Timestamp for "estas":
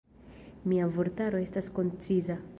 1.49-1.71